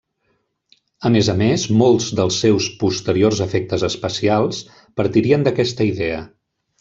[1.09, 4.63] A més a més, molts dels seus posteriors efectes especials
[5.03, 6.19] partirien d'aquesta idea.